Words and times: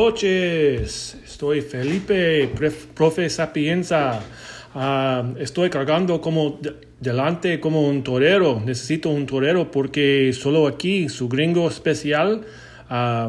noches. 0.00 1.18
Estoy 1.26 1.60
Felipe, 1.60 2.48
profe 2.94 3.28
Sapienza. 3.28 4.20
Ah, 4.74 5.22
estoy 5.38 5.68
cargando 5.68 6.22
como 6.22 6.58
delante 6.98 7.60
como 7.60 7.86
un 7.86 8.02
torero. 8.02 8.62
Necesito 8.64 9.10
un 9.10 9.26
torero 9.26 9.70
porque 9.70 10.32
solo 10.32 10.66
aquí, 10.66 11.10
su 11.10 11.28
gringo 11.28 11.68
especial, 11.68 12.46
uh, 12.90 13.28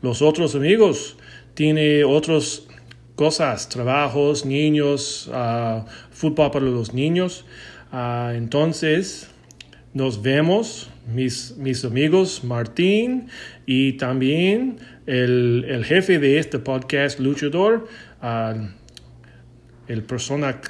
los 0.00 0.22
otros 0.22 0.54
amigos, 0.54 1.16
tiene 1.54 2.04
otras 2.04 2.68
cosas, 3.16 3.68
trabajos, 3.68 4.44
niños, 4.44 5.28
uh, 5.28 5.82
fútbol 6.12 6.52
para 6.52 6.66
los 6.66 6.94
niños. 6.94 7.44
entonces, 7.92 9.28
nos 9.94 10.22
vemos, 10.22 10.90
mis, 11.12 11.56
mis 11.56 11.84
amigos 11.84 12.44
Martín 12.44 13.28
y 13.66 13.92
también 13.94 14.78
el, 15.06 15.66
el 15.68 15.84
jefe 15.84 16.18
de 16.18 16.38
este 16.38 16.58
podcast, 16.58 17.20
Luchador, 17.20 17.88
el 19.88 20.02
persona, 20.04 20.60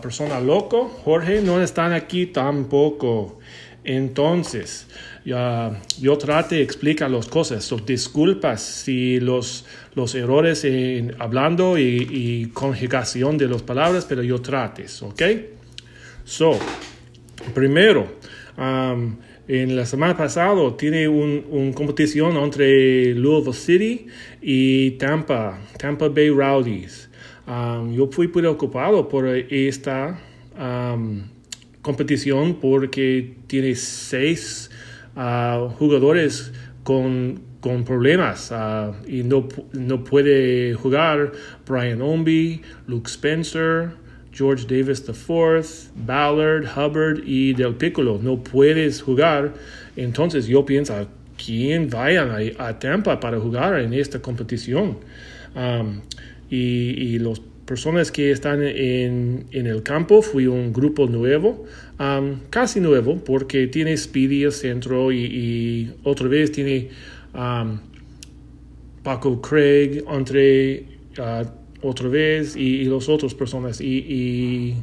persona 0.00 0.40
loco, 0.40 0.88
Jorge, 1.04 1.42
no 1.42 1.60
están 1.60 1.92
aquí 1.92 2.26
tampoco. 2.26 3.38
Entonces, 3.84 4.86
yo 5.24 6.18
trate 6.18 6.56
de 6.56 6.62
explicar 6.62 7.10
las 7.10 7.26
cosas. 7.26 7.64
So, 7.64 7.76
disculpas 7.76 8.62
si 8.62 9.20
los, 9.20 9.66
los 9.94 10.14
errores 10.14 10.64
en 10.64 11.14
hablando 11.18 11.76
y, 11.78 12.50
conjugación 12.54 13.36
de 13.36 13.48
las 13.48 13.62
palabras, 13.62 14.06
pero 14.08 14.22
yo 14.22 14.40
trates, 14.40 15.02
¿ok? 15.02 15.22
So, 16.24 16.58
primero, 17.54 18.06
en 19.46 19.76
la 19.76 19.86
semana 19.86 20.16
pasada 20.16 20.76
tiene 20.76 21.08
una 21.08 21.42
un 21.50 21.72
competición 21.72 22.36
entre 22.36 23.14
Louisville 23.14 23.52
City 23.54 24.06
y 24.40 24.92
Tampa, 24.92 25.58
Tampa 25.78 26.08
Bay 26.08 26.30
Rowdies. 26.30 27.10
Yo 27.92 28.08
fui 28.10 28.28
preocupado 28.28 29.08
por 29.08 29.26
esta 29.28 30.18
competición 31.84 32.54
porque 32.54 33.34
tiene 33.46 33.74
seis 33.74 34.70
uh, 35.16 35.68
jugadores 35.68 36.52
con, 36.82 37.40
con 37.60 37.84
problemas 37.84 38.50
uh, 38.50 38.94
y 39.06 39.22
no, 39.22 39.46
no 39.72 40.02
puede 40.02 40.72
jugar 40.74 41.32
Brian 41.68 42.00
Omby, 42.00 42.62
Luke 42.86 43.10
Spencer, 43.10 43.90
George 44.34 44.66
Davis 44.66 45.02
IV, 45.06 45.64
Ballard, 45.94 46.64
Hubbard 46.64 47.22
y 47.24 47.54
Del 47.54 47.74
Piccolo. 47.74 48.18
No 48.20 48.42
puedes 48.42 49.00
jugar. 49.00 49.54
Entonces 49.96 50.46
yo 50.46 50.66
pienso, 50.66 51.08
¿quién 51.36 51.88
vayan 51.88 52.30
a, 52.58 52.78
Tampa 52.78 53.20
para 53.20 53.38
jugar 53.38 53.78
en 53.80 53.94
esta 53.94 54.20
competición? 54.20 54.98
Y, 56.50 56.56
y 56.56 57.18
las 57.20 57.40
personas 57.64 58.10
que 58.10 58.30
están 58.30 58.62
en, 58.62 59.46
en, 59.50 59.66
el 59.66 59.82
campo 59.82 60.20
fue 60.20 60.48
un 60.48 60.72
grupo 60.72 61.06
nuevo, 61.06 61.64
casi 62.50 62.80
nuevo, 62.80 63.16
porque 63.24 63.68
tiene 63.68 63.96
Speedy 63.96 64.44
el 64.44 64.52
centro 64.52 65.12
y, 65.12 65.92
otra 66.02 66.28
vez 66.28 66.52
tiene 66.52 66.90
Paco 69.02 69.40
Craig 69.40 70.02
entre... 70.10 70.86
Uh, 71.16 71.63
otra 71.84 72.08
vez 72.08 72.56
y, 72.56 72.84
las 72.84 73.08
otras 73.08 73.34
personas. 73.34 73.80
Y, 73.80 74.74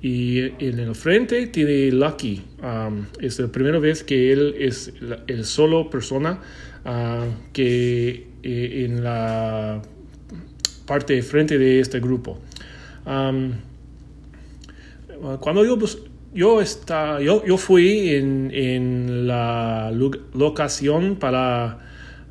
y, 0.00 0.38
en 0.60 0.78
el 0.78 0.94
frente 0.94 1.48
tiene 1.48 1.90
Lucky. 1.90 2.42
Um, 2.62 3.06
es 3.20 3.38
la 3.38 3.48
primera 3.48 3.78
vez 3.78 4.04
que 4.04 4.32
él 4.32 4.54
es 4.58 4.92
el 5.26 5.44
solo 5.44 5.90
persona 5.90 6.40
uh, 6.84 7.52
que 7.52 8.28
eh, 8.42 8.84
en 8.84 9.02
la 9.02 9.82
parte 10.86 11.14
de 11.14 11.22
frente 11.22 11.58
de 11.58 11.80
este 11.80 12.00
grupo. 12.00 12.38
Um, 13.04 13.52
cuando 15.40 15.64
yo, 15.64 15.76
yo, 16.32 16.60
está, 16.60 17.20
yo, 17.20 17.44
yo 17.44 17.58
fui 17.58 18.10
en, 18.10 18.52
en 18.54 19.26
la 19.26 19.90
locación 20.32 21.16
para 21.16 21.80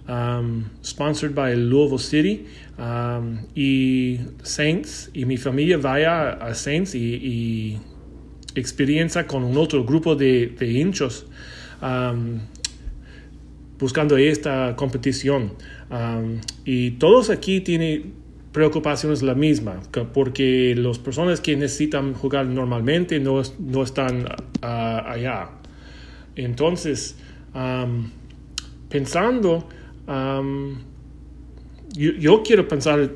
um, 0.08 0.64
sponsored 0.84 1.36
by 1.36 1.56
Louisville 1.56 2.00
City 2.00 2.46
um, 2.78 3.40
y 3.56 4.20
Saints 4.44 5.10
y 5.14 5.26
mi 5.26 5.38
familia 5.38 5.78
vaya 5.78 6.32
a 6.32 6.54
Saints 6.54 6.96
y, 6.96 7.80
experiencia 8.56 9.28
con 9.28 9.44
un 9.44 9.56
otro 9.56 9.84
grupo 9.84 10.16
de, 10.16 10.48
de 10.48 10.72
hinchos 10.72 11.28
um, 11.80 12.40
buscando 13.78 14.18
esta 14.18 14.76
competición. 14.76 15.54
Um, 15.92 16.42
y 16.66 16.92
todos 16.92 17.30
aquí 17.30 17.62
tienen 17.62 18.14
preocupaciones 18.52 19.22
la 19.22 19.36
misma 19.36 19.80
porque 20.12 20.74
las 20.76 20.98
personas 20.98 21.40
que 21.40 21.56
necesitan 21.56 22.16
jugar 22.16 22.48
normalmente 22.48 23.20
no, 23.20 23.44
no 23.60 23.84
están 23.84 24.24
uh, 24.24 24.66
allá. 24.66 25.50
Entonces 26.36 27.16
pensando 28.90 29.68
yo, 31.94 32.44
quiero 32.44 32.68
pensar, 32.68 33.12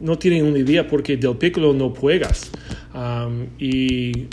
no 0.00 0.18
tienen 0.18 0.44
una 0.44 0.58
idea 0.58 0.86
porque 0.86 1.16
del 1.16 1.36
Piccolo 1.36 1.72
no 1.72 1.90
juegas. 1.90 2.50
y 3.58 4.28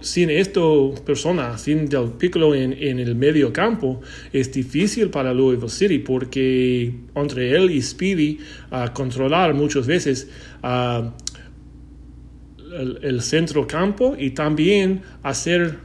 sin 0.00 0.30
esto 0.30 0.94
persona, 1.04 1.58
sin 1.58 1.88
Del 1.88 2.10
Piccolo 2.12 2.54
en, 2.54 2.72
el 2.72 3.14
medio 3.16 3.52
campo, 3.52 4.00
es 4.32 4.52
difícil 4.52 5.10
para 5.10 5.34
Louisville 5.34 5.68
City 5.68 5.98
porque 5.98 6.94
entre 7.14 7.56
él 7.56 7.70
y 7.70 7.82
Speedy 7.82 8.38
a 8.70 8.92
controlar 8.92 9.54
muchas 9.54 9.86
veces 9.86 10.28
el, 13.02 13.20
centro 13.22 13.66
campo 13.66 14.14
y 14.16 14.30
también 14.30 15.02
hacer 15.22 15.78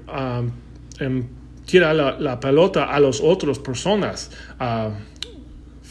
em, 0.99 1.23
tirar 1.65 1.95
la, 1.95 2.39
pelota 2.39 2.83
a 2.85 2.99
las 2.99 3.19
otras 3.19 3.57
personas 3.57 4.29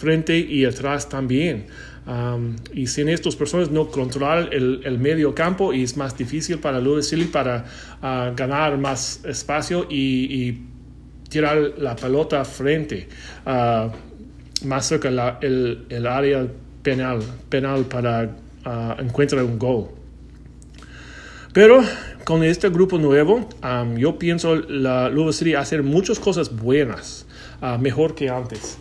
frente 0.03 0.37
y 0.37 0.65
atrás 0.65 1.09
también. 1.09 1.67
Y 2.75 2.89
sin 2.89 3.09
estas 3.09 3.37
personas 3.37 3.71
no 3.71 3.87
controlar 3.87 4.49
el, 4.53 4.99
medio 4.99 5.33
campo 5.35 5.73
y 5.73 5.85
es 5.85 5.97
más 5.97 6.17
difícil 6.19 6.59
para 6.59 6.81
Louis 6.81 7.09
City 7.09 7.27
para 7.27 7.65
uh, 8.03 8.35
ganar 8.35 8.77
más 8.77 9.25
espacio 9.25 9.87
y, 9.89 10.69
tirar 11.29 11.57
la 11.79 11.97
pelota 11.97 12.45
frente, 12.45 13.09
uh, 13.47 13.89
más 14.67 14.85
cerca 14.87 15.11
la, 15.11 15.39
el, 15.41 15.87
el, 15.89 16.07
área 16.07 16.47
penal, 16.83 17.21
penal 17.49 17.87
para 17.87 18.37
uh, 18.67 19.01
encontrar 19.01 19.43
un 19.43 19.59
gol. 19.59 19.89
Pero 21.55 21.83
con 22.25 22.45
este 22.45 22.69
grupo 22.69 22.99
nuevo, 22.99 23.49
um, 23.62 23.97
yo 23.97 24.19
pienso 24.19 24.57
la 24.57 25.09
Louis 25.09 25.35
City 25.35 25.55
hacer 25.55 25.83
muchas 25.83 26.19
cosas 26.19 26.55
buenas, 26.55 27.25
mejor 27.81 28.15
que 28.15 28.29
antes 28.29 28.77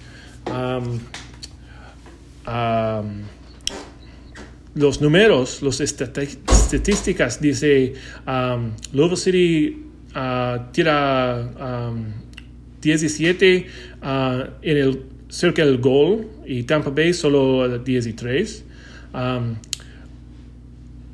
los 4.73 5.01
números, 5.01 5.61
las 5.61 5.81
estadísticas, 5.81 7.41
dice 7.41 7.93
um, 8.25 8.71
Louisville 8.93 9.17
City 9.17 9.85
uh, 10.15 10.71
tira 10.71 11.49
17 12.81 13.65
uh, 14.01 14.05
en 14.61 14.77
el 14.77 15.03
cerca 15.29 15.65
del 15.65 15.77
gol 15.79 16.27
y 16.45 16.63
Tampa 16.63 16.89
Bay 16.89 17.13
solo 17.13 17.79
13. 17.79 18.63
Um, 19.13 19.57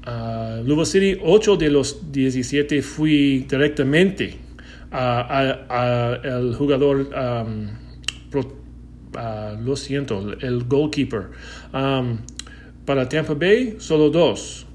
uh, 0.05 0.63
Louisville 0.63 0.85
City, 0.85 1.17
8 1.23 1.57
de 1.57 1.69
los 1.69 2.11
17 2.11 2.81
fui 2.81 3.45
directamente 3.49 4.37
al 4.91 6.55
jugador 6.55 7.09
um, 7.13 7.67
lo 9.13 9.75
siento, 9.75 10.33
el 10.39 10.63
goalkeeper. 10.65 11.29
Para 11.71 13.09
Tampa 13.09 13.33
Bay, 13.33 13.75
solo 13.79 14.09
dos. 14.09 14.65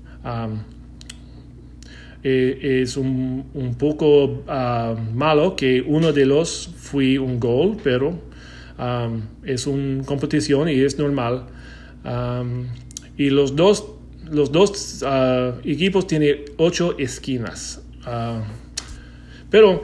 Eh, 2.25 2.83
es 2.83 2.97
un, 2.97 3.47
un 3.53 3.75
poco 3.75 4.25
uh, 4.25 4.97
malo 5.13 5.57
que 5.57 5.81
uno 5.81 6.13
de 6.13 6.25
los 6.25 6.71
fue 6.77 7.19
un 7.19 7.41
gol, 7.41 7.79
pero 7.83 8.17
es 9.45 9.67
una 9.67 10.05
competición 10.05 10.69
y 10.69 10.81
es 10.81 10.99
normal. 10.99 11.47
y 13.17 13.31
los 13.31 13.55
dos, 13.57 13.87
los 14.31 14.51
dos 14.51 15.03
uh, 15.03 15.69
equipos 15.69 16.07
tienen 16.07 16.45
ocho 16.59 16.97
esquinas. 16.99 17.83
Pero 19.51 19.83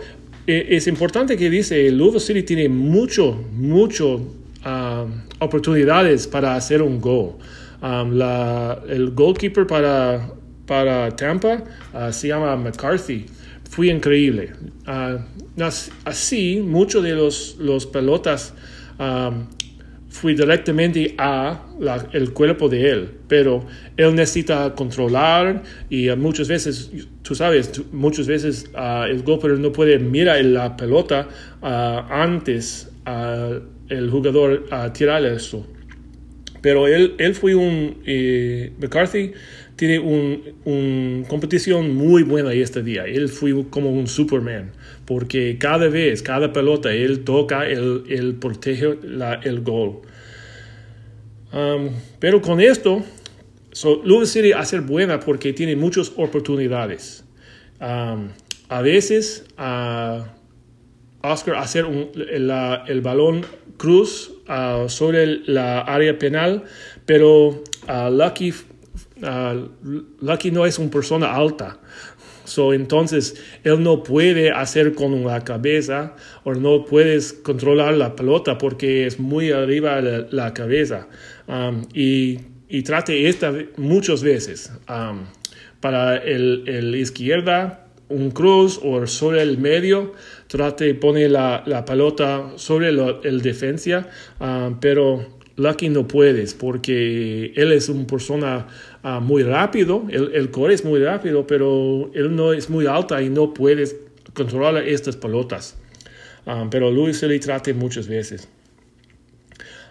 eh, 0.48 0.66
es 0.70 0.86
importante 0.88 1.36
que 1.36 1.48
dice, 1.48 1.90
Louisville 1.92 2.20
City 2.20 2.42
tiene 2.42 2.68
mucho, 2.68 3.44
mucho 3.52 4.20
Um, 4.64 5.22
oportunidades 5.38 6.26
para 6.26 6.56
hacer 6.56 6.82
un 6.82 7.00
gol. 7.00 7.36
Um, 7.80 8.20
el 8.88 9.12
goalkeeper 9.14 9.68
para, 9.68 10.32
para 10.66 11.14
Tampa 11.14 11.62
uh, 11.94 12.12
se 12.12 12.28
llama 12.28 12.56
McCarthy. 12.56 13.26
Fue 13.70 13.86
increíble. 13.86 14.52
Uh, 14.84 15.22
así, 16.04 16.60
muchos 16.60 17.04
de 17.04 17.14
los, 17.14 17.56
los 17.60 17.86
pelotas 17.86 18.52
um, 18.98 19.46
fui 20.08 20.34
directamente 20.34 21.14
a 21.18 21.64
el 22.12 22.32
cuerpo 22.32 22.68
de 22.68 22.90
él, 22.90 23.10
pero 23.28 23.64
él 23.96 24.14
necesita 24.14 24.74
controlar 24.74 25.62
y 25.90 26.08
muchas 26.16 26.48
veces, 26.48 26.90
tú 27.22 27.34
sabes, 27.34 27.82
muchas 27.92 28.26
veces 28.26 28.70
uh, 28.74 29.04
el 29.04 29.22
golpeador 29.22 29.58
no 29.58 29.70
puede 29.70 29.98
mirar 29.98 30.42
la 30.44 30.76
pelota 30.76 31.28
uh, 31.62 31.66
antes 32.10 32.90
uh, 33.06 33.60
el 33.88 34.10
jugador 34.10 34.66
a 34.70 34.92
tirar 34.92 35.24
eso. 35.24 35.66
Pero 36.60 36.86
él, 36.88 37.14
él 37.18 37.34
fue 37.34 37.54
un, 37.54 37.98
eh, 38.04 38.72
McCarthy 38.80 39.32
tiene 39.78 40.00
una 40.00 40.38
un 40.64 41.24
competición 41.28 41.94
muy 41.94 42.24
buena 42.24 42.52
este 42.52 42.82
día. 42.82 43.04
Él 43.04 43.28
fue 43.28 43.54
como 43.70 43.92
un 43.92 44.08
Superman, 44.08 44.72
porque 45.04 45.56
cada 45.56 45.88
vez, 45.88 46.20
cada 46.20 46.52
pelota, 46.52 46.92
él 46.92 47.22
toca, 47.22 47.64
él, 47.64 48.02
él 48.08 48.34
protege 48.34 48.98
el 49.44 49.60
gol. 49.60 50.00
Um, 51.52 51.90
pero 52.18 52.42
con 52.42 52.60
esto, 52.60 53.04
so, 53.70 54.02
Louis 54.04 54.28
City 54.28 54.50
a 54.50 54.64
ser 54.64 54.80
buena 54.80 55.20
porque 55.20 55.52
tiene 55.52 55.76
muchas 55.76 56.12
oportunidades. 56.16 57.24
Um, 57.80 58.30
a 58.68 58.82
veces, 58.82 59.44
Oscar 61.22 61.54
hacer 61.54 61.84
un, 61.84 62.10
el 62.16 63.00
balón 63.00 63.46
cruz 63.76 64.32
uh, 64.48 64.88
sobre 64.88 65.38
la 65.46 65.82
área 65.82 66.18
penal, 66.18 66.64
pero 67.06 67.62
uh, 67.88 68.10
Lucky 68.10 68.52
uh, 69.22 69.68
Lucky 70.20 70.50
no 70.50 70.66
es 70.66 70.78
una 70.78 70.90
persona 70.90 71.34
alta. 71.34 71.78
So, 72.48 72.72
entonces, 72.72 73.36
él 73.62 73.82
no 73.82 74.02
puede 74.02 74.50
hacer 74.50 74.94
con 74.94 75.22
la 75.24 75.44
cabeza 75.44 76.16
o 76.44 76.54
no 76.54 76.84
puedes 76.86 77.34
controlar 77.34 77.94
la 77.94 78.16
pelota 78.16 78.56
porque 78.56 79.06
es 79.06 79.20
muy 79.20 79.52
arriba 79.52 80.00
la, 80.00 80.26
la 80.30 80.54
cabeza. 80.54 81.08
Um, 81.46 81.82
y, 81.92 82.38
trate 82.84 83.28
esta 83.28 83.52
muchas 83.76 84.22
veces. 84.22 84.72
Um, 84.88 85.26
para 85.80 86.16
el, 86.16 86.64
el, 86.66 86.94
izquierda, 86.94 87.86
un 88.08 88.30
cruz 88.30 88.80
o 88.82 89.06
sobre 89.06 89.42
el 89.42 89.58
medio, 89.58 90.14
trate 90.46 90.94
pone 90.94 91.28
la, 91.28 91.62
la 91.66 91.84
pelota 91.84 92.52
sobre 92.56 92.88
el 92.88 93.42
defensa, 93.42 94.08
um, 94.40 94.80
pero 94.80 95.38
Lucky 95.58 95.88
no 95.88 96.06
puedes 96.06 96.54
porque 96.54 97.52
él 97.56 97.72
es 97.72 97.88
una 97.88 98.06
persona 98.06 98.66
uh, 99.04 99.20
muy 99.20 99.42
rápido, 99.42 100.04
el, 100.08 100.34
el, 100.34 100.50
core 100.50 100.74
es 100.74 100.84
muy 100.84 101.02
rápido, 101.02 101.46
pero 101.46 102.10
él 102.14 102.34
no 102.34 102.52
es 102.52 102.68
muy 102.70 102.86
alta 102.86 103.20
y 103.22 103.28
no 103.28 103.54
puedes 103.54 103.96
controlar 104.34 104.76
estas 104.86 105.16
pelotas. 105.16 105.76
Um, 106.46 106.70
pero 106.70 106.90
Luis 106.90 107.18
se 107.18 107.28
le 107.28 107.38
trate 107.38 107.74
muchas 107.74 108.08
veces. 108.08 108.48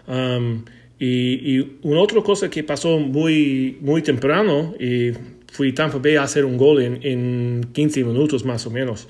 Um, 0.08 0.64
y, 0.98 1.56
y, 1.56 1.78
una 1.82 2.00
otra 2.00 2.20
cosa 2.22 2.50
que 2.50 2.64
pasó 2.64 2.98
muy, 2.98 3.78
muy 3.80 4.02
temprano, 4.02 4.74
y 4.80 5.12
fui 5.52 5.72
Tampa 5.72 5.98
Bay 5.98 6.16
a 6.16 6.24
hacer 6.24 6.44
un 6.44 6.56
gol 6.56 6.82
en, 6.82 6.98
en 7.02 7.70
15 7.72 8.04
minutos 8.04 8.44
más 8.44 8.66
o 8.66 8.70
menos. 8.70 9.06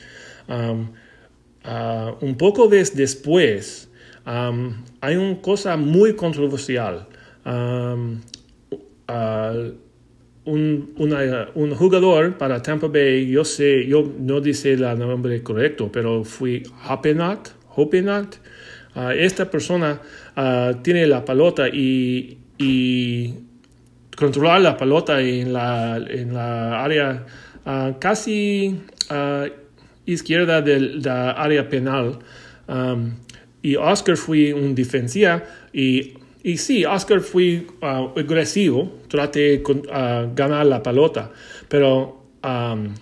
Um, 0.46 0.90
uh, 1.64 2.16
un 2.20 2.36
poco 2.36 2.68
después, 2.68 3.88
hay 4.24 5.16
una 5.16 5.40
cosa 5.40 5.76
muy 5.78 6.14
controversial. 6.14 7.08
Un, 10.48 10.94
un, 11.54 11.74
jugador 11.74 12.38
para 12.38 12.62
Tampa 12.62 12.88
Bay, 12.88 13.28
yo 13.28 13.44
sé, 13.44 13.86
yo 13.86 14.10
no 14.18 14.40
dice 14.40 14.72
el 14.72 14.80
nombre 14.98 15.42
correcto, 15.42 15.90
pero 15.92 16.24
fui 16.24 16.62
Hoppenot. 16.88 17.54
Uh, 18.96 19.10
esta 19.10 19.48
persona 19.48 20.00
uh, 20.36 20.74
tiene 20.82 21.06
la 21.06 21.24
pelota 21.24 21.68
y, 21.68 22.38
y, 22.58 23.34
controlar 24.16 24.60
la 24.62 24.76
pelota 24.76 25.20
en 25.20 25.52
la, 25.52 25.98
en 25.98 26.34
la 26.34 26.82
área 26.82 27.24
uh, 27.64 27.98
casi 28.00 28.80
izquierda 30.06 30.60
de 30.60 30.80
la 30.80 31.32
área 31.32 31.68
penal. 31.68 32.18
Um, 32.66 33.12
y 33.62 33.76
Oscar 33.76 34.16
fue 34.16 34.52
un 34.54 34.74
defensiva 34.74 35.44
y, 35.72 36.14
y 36.48 36.56
sí, 36.56 36.82
Oscar 36.86 37.20
fue 37.20 37.66
uh, 37.82 38.18
agresivo, 38.18 38.90
traté 39.08 39.58
de 39.58 39.62
uh, 39.70 40.34
ganar 40.34 40.64
la 40.64 40.82
pelota, 40.82 41.30
pero 41.68 42.24
um, 42.42 42.94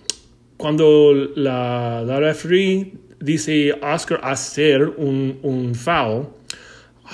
cuando 0.57 1.13
la, 1.13 2.03
la 2.05 2.19
referee 2.19 2.91
dice 3.21 3.71
Oscar 3.81 4.19
hacer 4.21 4.81
un, 4.97 5.39
un 5.43 5.73
foul, 5.75 6.27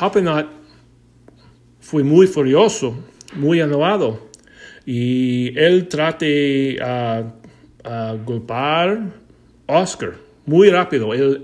Hoppenot 0.01 0.47
fue 1.79 2.03
muy 2.03 2.25
furioso, 2.25 2.95
muy 3.35 3.61
enojado. 3.61 4.31
Y 4.87 5.55
él 5.55 5.87
trate 5.87 6.81
a 6.81 7.31
uh, 7.85 8.25
golpear 8.25 9.13
Oscar 9.67 10.15
muy 10.45 10.69
rápido. 10.69 11.13
Él, 11.13 11.41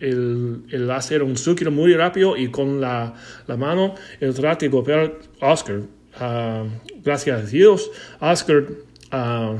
él, 0.00 0.90
hacer 0.90 1.22
un 1.22 1.36
suquiro 1.36 1.70
muy 1.70 1.94
rápido 1.94 2.36
y 2.36 2.48
con 2.48 2.80
la, 2.80 3.14
la 3.46 3.56
mano 3.56 3.94
él 4.20 4.34
trata 4.34 4.66
de 4.66 4.68
golpear 4.68 5.12
Oscar. 5.40 5.80
Uh, 6.20 6.68
gracias 7.02 7.42
a 7.42 7.46
Dios, 7.46 7.90
Oscar 8.20 8.64
uh, 9.12 9.58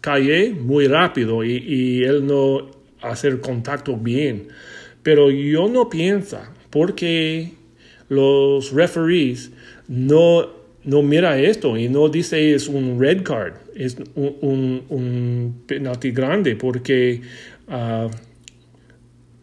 cae 0.00 0.50
muy 0.50 0.88
rápido 0.88 1.44
y, 1.44 1.52
y, 1.58 2.02
él 2.02 2.26
no 2.26 2.70
hacer 3.00 3.40
contacto 3.40 3.96
bien. 3.96 4.48
Pero 5.02 5.30
yo 5.30 5.68
no 5.68 5.88
pienso 5.88 6.40
porque 6.70 7.52
los 8.08 8.72
referees 8.72 9.52
no, 9.88 10.48
no 10.84 11.02
mira 11.02 11.38
esto 11.38 11.76
y 11.76 11.88
no 11.88 12.08
dice 12.08 12.54
es 12.54 12.68
un 12.68 13.00
red 13.00 13.22
card, 13.22 13.54
es 13.74 13.96
un, 14.14 14.82
un 14.88 15.62
penalti 15.66 16.10
grande 16.10 16.56
porque 16.56 17.20
Uh, 17.68 18.10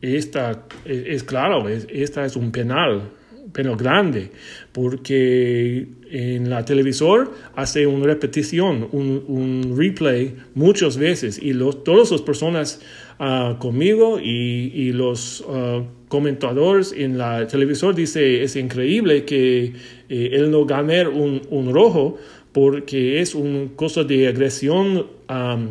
esta 0.01 0.65
es, 0.85 1.23
claro, 1.23 1.67
esta 1.67 2.25
es 2.25 2.35
un 2.37 2.51
penal, 2.51 3.11
penal 3.51 3.75
grande, 3.75 4.31
porque 4.71 5.87
en 6.09 6.49
la 6.49 6.63
televisor 6.63 7.33
hace 7.55 7.85
una 7.85 8.05
repetición, 8.05 8.87
un, 8.91 9.75
replay 9.77 10.35
muchas 10.55 10.97
veces 10.97 11.37
y 11.41 11.53
los, 11.53 11.83
todas 11.83 12.11
las 12.11 12.21
personas 12.21 12.81
uh, 13.19 13.57
conmigo 13.57 14.19
y, 14.19 14.91
los 14.93 15.41
uh, 15.41 15.83
comentadores 16.07 16.93
en 16.97 17.17
la 17.17 17.45
televisor 17.47 17.93
dice 17.93 18.43
es 18.43 18.55
increíble 18.55 19.23
que 19.25 19.73
eh, 20.09 20.29
él 20.33 20.49
no 20.49 20.65
gane 20.65 21.07
un, 21.07 21.41
un, 21.49 21.71
rojo 21.71 22.17
porque 22.51 23.21
es 23.21 23.35
una 23.35 23.69
cosa 23.75 24.03
de 24.03 24.27
agresión 24.27 25.05
um, 25.29 25.67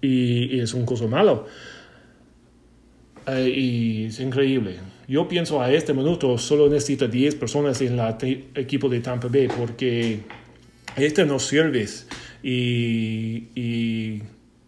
y, 0.00 0.56
y 0.56 0.60
es 0.60 0.72
un 0.72 0.86
cosa 0.86 1.06
malo. 1.06 1.46
Eh, 3.26 3.48
y 3.48 4.04
es 4.06 4.20
increíble. 4.20 4.76
Yo 5.08 5.28
pienso 5.28 5.60
a 5.60 5.70
este 5.72 5.92
minuto 5.92 6.38
solo 6.38 6.68
necesita 6.68 7.06
10 7.06 7.34
personas 7.36 7.80
en 7.82 7.98
el 7.98 8.44
equipo 8.54 8.88
de 8.88 9.00
Tampa 9.00 9.28
Bay 9.28 9.48
porque 9.48 10.20
este 10.96 11.24
no 11.24 11.38
sirve. 11.38 11.86
Y, 12.42 13.48
y, 13.54 14.22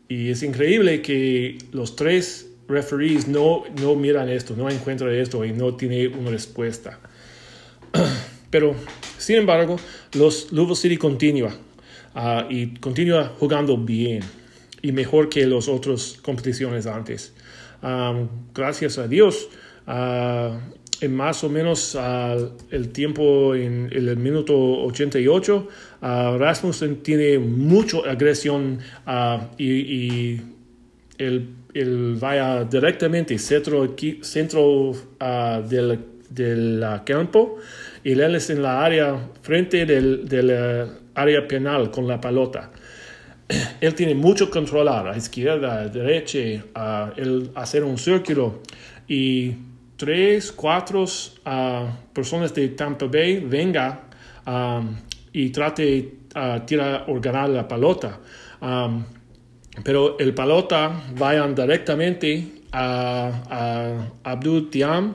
es 0.08 0.42
increíble 0.44 1.02
que 1.02 1.58
los 1.72 1.96
tres 1.96 2.48
referees 2.68 3.26
no, 3.26 3.64
no 3.80 3.96
miran 3.96 4.28
esto, 4.28 4.54
no 4.56 4.70
encuentran 4.70 5.12
esto 5.12 5.44
y 5.44 5.52
no 5.52 5.74
tienen 5.74 6.16
una 6.16 6.30
respuesta. 6.30 7.00
Pero, 8.50 8.76
sin 9.18 9.36
embargo, 9.36 9.76
los 10.12 10.52
Louisville 10.52 10.76
City 10.76 10.96
continúa 10.96 11.56
uh, 12.14 12.50
y 12.50 12.74
continúa 12.74 13.32
jugando 13.38 13.76
bien 13.76 14.22
y 14.82 14.92
mejor 14.92 15.28
que 15.28 15.44
las 15.46 15.66
otras 15.66 16.18
competiciones 16.22 16.86
antes 16.86 17.32
gracias 18.54 18.98
a 18.98 19.08
Dios, 19.08 19.48
en 21.00 21.14
más 21.14 21.44
o 21.44 21.48
menos 21.48 21.98
el 22.70 22.88
tiempo 22.90 23.54
en, 23.54 23.90
el 23.92 24.16
minuto 24.16 24.54
88, 24.84 25.68
Rasmussen 26.00 27.02
tiene 27.02 27.38
mucha 27.38 27.98
agresión 28.08 28.78
y, 29.58 30.40
él, 31.18 32.16
vaya 32.20 32.64
directamente 32.64 33.38
centro, 33.38 33.96
centro 34.22 34.92
del, 35.68 35.98
del 36.30 36.84
campo 37.04 37.58
y 38.02 38.12
él 38.12 38.34
es 38.34 38.50
en 38.50 38.62
la 38.62 38.84
área 38.84 39.30
frente 39.42 39.84
del, 39.84 40.28
del 40.28 40.88
área 41.14 41.48
penal 41.48 41.90
con 41.90 42.06
la 42.06 42.20
pelota 42.20 42.70
él 43.80 43.94
tiene 43.94 44.14
mucho 44.14 44.50
controlar 44.50 45.08
a 45.08 45.16
izquierda, 45.16 45.80
a 45.80 45.88
derecha, 45.88 46.64
a 46.74 47.12
hacer 47.54 47.84
un 47.84 47.98
círculo 47.98 48.60
y 49.06 49.52
tres, 49.96 50.52
cuatro 50.52 51.04
personas 52.12 52.54
de 52.54 52.68
Tampa 52.70 53.06
Bay 53.06 53.40
venga 53.40 54.02
y 55.32 55.50
trate 55.50 56.14
a 56.34 56.64
tirar 56.64 57.04
o 57.08 57.20
ganar 57.20 57.48
la 57.50 57.66
pelota. 57.68 58.18
pero 59.82 60.18
el 60.18 60.34
pelota 60.34 61.02
vayan 61.16 61.54
directamente 61.54 62.44
a, 62.72 64.10
Abdul 64.24 64.70
Tiam 64.70 65.14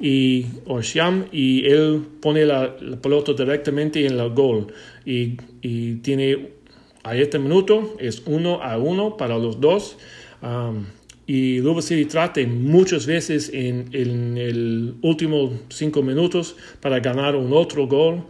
y 0.00 0.46
o 0.66 0.80
Sham 0.80 1.26
y 1.32 1.66
él 1.66 2.06
pone 2.20 2.44
la, 2.44 2.76
pelota 3.02 3.32
directamente 3.32 4.06
en 4.06 4.18
el 4.18 4.30
gol 4.30 4.72
y, 5.04 5.36
y, 5.60 5.96
tiene 5.96 6.57
a 7.08 7.16
este 7.16 7.38
minuto 7.38 7.96
es 7.98 8.22
uno 8.26 8.62
a 8.62 8.78
uno 8.78 9.16
para 9.16 9.38
los 9.38 9.60
dos. 9.60 9.96
Y 11.26 11.58
Louisville 11.58 11.82
City 11.82 12.04
trate 12.06 12.46
muchas 12.46 13.04
veces 13.06 13.50
en, 13.52 13.90
en 13.92 14.38
el 14.38 14.94
último 15.02 15.52
cinco 15.68 16.02
minutos 16.02 16.56
para 16.80 17.00
ganar 17.00 17.36
un 17.36 17.52
otro 17.52 17.86
gol 17.86 18.24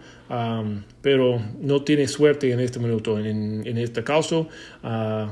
pero 1.00 1.40
no 1.61 1.82
tiene 1.82 2.06
suerte 2.06 2.50
en 2.52 2.61
este 2.61 2.78
minuto 2.78 3.18
en, 3.18 3.78
este 3.78 4.04
caso. 4.04 4.49
Uh, 4.82 5.28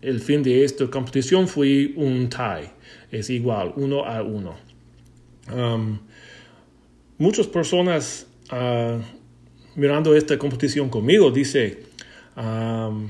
el 0.00 0.20
fin 0.20 0.42
de 0.42 0.64
esta 0.64 0.86
competición 0.90 1.48
fue 1.48 1.92
un 1.96 2.28
tie 2.28 2.70
es 3.10 3.30
igual 3.30 3.72
uno 3.76 4.04
a 4.04 4.22
uno. 4.22 4.54
Muchas 7.18 7.46
personas 7.46 8.26
uh, 8.50 9.00
mirando 9.76 10.14
esta 10.14 10.38
competición 10.38 10.88
conmigo 10.88 11.30
dice 11.30 11.84
um, 12.36 13.08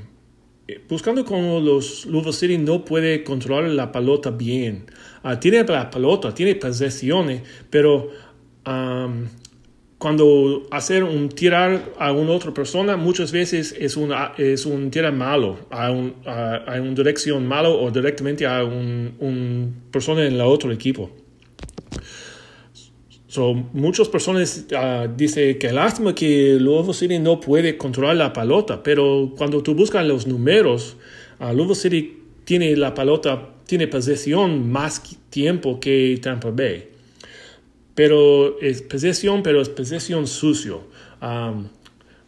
buscando 0.89 1.25
como 1.25 1.61
los 1.61 2.07
Louisville 2.07 2.33
City 2.33 2.59
no 2.59 2.85
puede 2.85 3.23
controlar 3.23 3.65
la 3.71 3.93
pelota 3.93 4.31
bien. 4.31 4.87
Uh, 5.23 5.37
tiene 5.37 5.63
la 5.65 5.91
pelota 5.91 6.35
tiene 6.35 6.55
posesiones 6.55 7.43
pero 7.71 8.11
um, 8.67 9.27
cuando 9.99 10.67
hacer 10.71 11.03
un 11.03 11.31
tirar 11.31 11.93
a 11.99 12.13
una 12.13 12.33
otra 12.33 12.53
persona 12.53 12.97
muchas 12.97 13.33
veces 13.33 13.75
es 13.79 13.97
un, 13.97 14.13
es 14.37 14.67
un 14.67 14.91
tirar 14.91 15.13
malo 15.13 15.59
a, 15.71 15.91
un, 15.91 16.15
a, 16.27 16.63
una 16.79 16.95
dirección 16.95 17.47
malo 17.47 17.81
o 17.81 17.91
directamente 17.91 18.47
a 18.47 18.65
un, 18.65 19.15
un 19.19 19.75
persona 19.91 20.27
en 20.27 20.35
el 20.35 20.41
otro 20.43 20.73
equipo 20.73 21.11
So, 23.35 23.53
muchas 23.73 24.09
personas 24.09 24.65
uh, 24.71 25.09
dicen 25.13 25.59
que 25.59 25.73
lástima 25.73 26.15
que 26.15 26.57
Louisville 26.61 26.95
City 26.95 27.19
no 27.19 27.41
puede 27.41 27.77
controlar 27.77 28.15
la 28.15 28.33
pelota, 28.33 28.81
pero 28.81 29.33
cuando 29.37 29.61
tú 29.61 29.75
buscas 29.75 30.07
los 30.07 30.25
números, 30.29 30.97
uh, 31.41 31.75
City 31.75 32.17
tiene 32.45 32.77
la 32.77 32.95
pelota, 32.95 33.55
tiene 33.67 33.89
posesión 33.89 34.71
más 34.71 35.03
tiempo 35.31 35.81
que 35.81 36.17
Tampa 36.23 36.53
Bay. 36.53 36.91
Pero 37.97 38.61
es 38.61 38.83
posesión, 38.83 39.43
pero 39.43 39.61
es 39.61 39.69
posesión 39.69 40.29
sucio. 40.29 40.83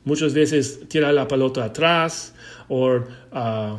Muchas 0.02 0.34
veces 0.34 0.88
tira 0.88 1.12
la 1.12 1.28
pelota 1.28 1.66
atrás 1.66 2.34
o 2.68 2.96
uh, 2.96 3.78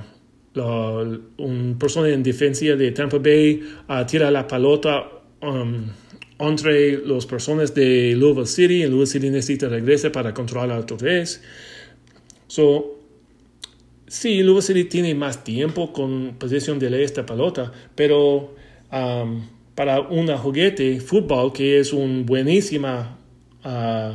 un 1.39 1.75
persona 1.77 2.07
en 2.07 2.23
defensa 2.23 2.77
de 2.77 2.91
Tampa 2.91 3.17
Bay 3.17 3.63
tira 4.07 4.31
la 4.31 4.47
pelota 4.47 5.09
um, 5.41 5.87
entre 6.39 7.05
las 7.05 7.25
personas 7.25 7.73
de 7.73 8.15
Louisville 8.15 8.47
City. 8.47 8.85
Louisville 8.85 9.07
City 9.07 9.29
necesita 9.29 9.69
regresar 9.69 10.11
para 10.11 10.33
controlar 10.33 10.79
otra 10.79 10.97
vez. 10.97 11.41
Sí, 14.09 14.41
Louisville 14.41 14.61
City 14.61 14.83
tiene 14.85 15.13
más 15.15 15.43
tiempo 15.43 15.91
con 15.91 16.35
posesión 16.39 16.79
de 16.79 17.03
esta 17.03 17.25
pelota, 17.25 17.73
pero 17.93 18.55
um, 18.89 19.41
para 19.75 19.99
un 19.99 20.27
juguete, 20.37 21.01
fútbol, 21.01 21.51
que 21.51 21.79
es 21.79 21.91
un 21.91 22.25
buenísima 22.25 23.17
uh, 23.65 24.13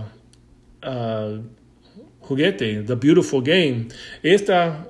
uh, 0.88 1.42
juguete, 2.20 2.84
The 2.84 2.94
Beautiful 2.94 3.42
Game, 3.42 3.88
esta, 4.22 4.88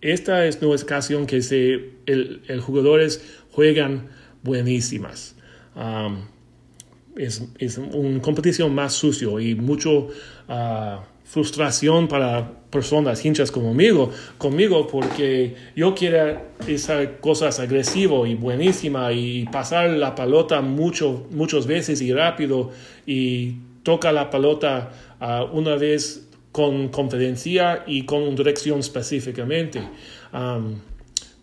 esta 0.00 0.46
es 0.46 0.58
una 0.60 0.74
ocasión 0.74 1.24
que 1.24 1.40
se, 1.40 1.90
el, 2.06 2.42
el 2.48 2.60
jugadores 2.60 3.22
juegan 3.52 4.08
buenísimas. 4.42 5.36
Um, 5.76 6.24
es, 7.18 7.42
es 7.58 7.78
una 7.78 8.22
competición 8.22 8.74
más 8.74 8.94
sucio 8.94 9.40
y 9.40 9.54
mucho 9.54 10.08
uh, 10.48 10.98
frustración 11.24 12.08
para 12.08 12.50
personas 12.70 13.22
hinchas 13.24 13.50
como 13.50 13.68
conmigo, 13.68 14.10
conmigo 14.38 14.86
porque 14.86 15.54
yo 15.76 15.94
quiero 15.94 16.40
esas 16.66 17.08
cosas 17.20 17.60
agresivo 17.60 18.26
y 18.26 18.34
buenísima 18.34 19.12
y 19.12 19.44
pasar 19.46 19.90
la 19.90 20.14
pelota 20.14 20.60
mucho, 20.60 21.26
muchas 21.30 21.66
veces 21.66 22.00
y 22.00 22.12
rápido 22.12 22.70
y 23.06 23.56
toca 23.82 24.12
la 24.12 24.30
pelota 24.30 24.90
uh, 25.20 25.56
una 25.56 25.76
vez 25.76 26.28
con 26.52 26.88
confidencia 26.88 27.84
y 27.86 28.04
con 28.04 28.34
dirección 28.34 28.80
específicamente. 28.80 29.82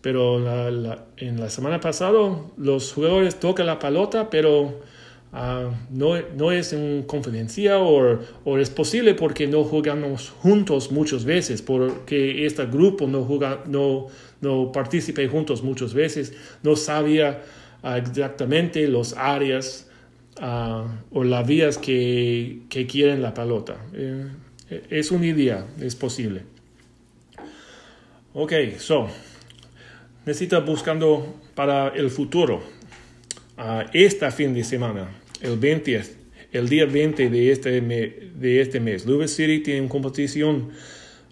Pero 0.02 0.38
en 1.16 1.40
la 1.40 1.50
semana 1.50 1.80
pasada 1.80 2.36
los 2.56 2.92
jugadores 2.92 3.40
tocan 3.40 3.66
la 3.66 3.78
pelota, 3.78 4.28
pero 4.30 4.80
Ah, 5.38 5.70
no, 5.90 6.18
no, 6.34 6.50
es 6.50 6.72
en 6.72 7.02
confidencia 7.02 7.78
o, 7.78 8.56
es 8.58 8.70
posible 8.70 9.12
porque 9.12 9.46
no 9.46 9.64
jugamos 9.64 10.30
juntos 10.30 10.90
muchas 10.90 11.26
veces, 11.26 11.60
porque 11.60 12.46
este 12.46 12.64
grupo 12.64 13.06
no, 13.06 13.22
juega, 13.22 13.62
no, 13.66 14.06
no 14.40 14.72
participa 14.72 15.20
juntos 15.30 15.62
muchas 15.62 15.92
veces, 15.92 16.32
no 16.62 16.74
sabía 16.74 17.42
ah, 17.82 17.98
exactamente 17.98 18.88
los 18.88 19.14
áreas 19.14 19.90
uh, 20.40 20.88
o 21.12 21.22
las 21.22 21.46
vías 21.46 21.76
que, 21.76 22.62
quieren 22.90 23.20
la 23.20 23.34
pelota. 23.34 23.76
Eh, 23.92 24.30
es 24.88 25.10
una 25.10 25.26
idea, 25.26 25.66
es 25.82 25.94
posible. 25.96 26.44
Ok, 28.32 28.54
so, 28.78 29.06
necesita 30.24 30.60
buscando 30.60 31.36
para 31.54 31.88
el 31.88 32.08
futuro, 32.08 32.62
uh, 33.58 33.82
este 33.92 34.30
fin 34.30 34.54
de 34.54 34.64
semana 34.64 35.25
el 35.40 35.58
20, 35.58 36.02
el 36.52 36.68
día 36.68 36.86
20 36.86 37.30
de 37.30 37.52
este, 37.52 37.80
de 37.80 38.60
este 38.60 38.80
mes. 38.80 39.06
Louisville 39.06 39.28
City 39.28 39.60
tiene 39.60 39.88
competición 39.88 40.70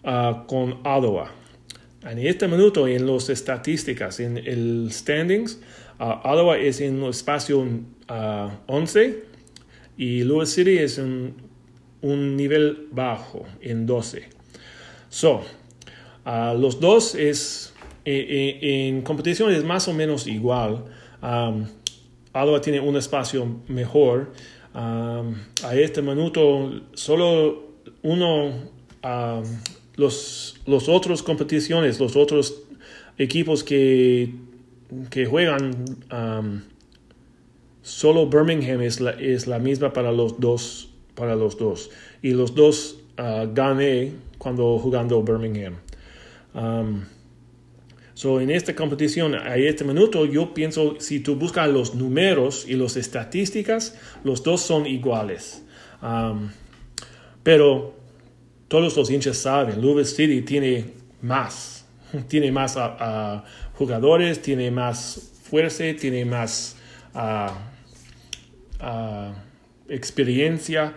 uh, 0.03 0.47
con 0.47 0.75
Ottawa. 0.85 1.33
En 2.03 2.19
este 2.19 2.47
minuto, 2.49 2.87
en 2.87 3.07
las 3.07 3.31
estadísticas, 3.31 4.21
en 4.21 4.37
el 4.39 4.89
standings, 4.91 5.61
uh, 5.99 6.29
Ottawa 6.29 6.59
es 6.59 6.81
en 6.81 7.03
el 7.03 7.11
espacio 7.11 7.67
11 8.67 9.09
uh, 9.09 9.15
y 9.97 10.25
Louisville 10.25 10.47
City 10.47 10.79
es 10.79 10.99
en 10.99 11.35
un 12.03 12.37
nivel 12.37 12.89
bajo, 12.91 13.47
en 13.63 13.87
12. 13.87 14.29
So, 15.09 15.43
los 16.27 16.81
dos 16.81 17.15
es, 17.15 17.73
en, 18.05 19.01
competición 19.03 19.53
es 19.53 19.65
más 19.65 19.89
o 19.89 19.95
menos 19.95 20.27
igual. 20.27 20.85
Alba 22.35 22.61
tiene 22.61 22.81
un 22.81 22.97
espacio 22.97 23.47
mejor. 23.69 24.33
a 24.75 25.75
este 25.75 26.03
minuto, 26.03 26.83
solo 26.95 27.75
uno, 28.03 28.53
los, 29.97 30.61
los 30.67 30.89
otros 30.89 31.23
competiciones, 31.23 32.01
los 32.01 32.17
otros 32.17 32.63
equipos 33.17 33.63
que, 33.63 34.35
que 35.11 35.27
juegan, 35.27 35.85
solo 37.83 38.27
Birmingham 38.27 38.83
es 38.83 39.01
la, 39.01 39.13
es 39.13 39.47
la 39.47 39.61
misma 39.61 39.93
para 39.93 40.11
los 40.11 40.41
dos, 40.41 40.91
para 41.15 41.37
los 41.37 41.57
dos. 41.57 41.91
Y 42.21 42.33
los 42.33 42.55
dos 42.55 42.97
uh, 43.19 43.47
gané 43.55 44.13
cuando 44.39 44.79
jugando 44.79 45.23
Birmingham. 45.23 45.77
So, 48.25 48.41
en 48.41 48.51
esta 48.51 48.75
competición, 48.75 49.35
a 49.35 49.55
este 49.59 49.85
minuto, 49.85 50.25
yo 50.25 50.55
pienso, 50.55 50.99
si 50.99 51.21
tú 51.21 51.37
buscas 51.37 51.69
los 51.69 51.95
números 51.95 52.65
y 52.67 52.73
las 52.73 52.97
estadísticas, 52.97 53.99
los 54.25 54.43
dos 54.43 54.63
son 54.63 54.87
iguales. 54.87 55.63
Um, 56.01 56.49
pero 57.43 57.95
todos 58.67 58.97
los 58.97 59.11
hinchas 59.11 59.37
saben, 59.37 59.79
Louisville 59.79 60.07
City 60.07 60.41
tiene 60.41 60.87
más, 61.21 61.85
tiene 62.27 62.51
más 62.51 62.79
jugadores, 63.75 64.41
tiene 64.41 64.71
más 64.71 65.33
fuerza, 65.43 65.85
tiene 66.01 66.25
más 66.25 66.77
uh, 67.15 67.51
uh, 68.83 69.35
experiencia. 69.87 70.95